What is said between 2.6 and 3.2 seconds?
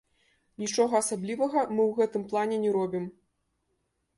не робім.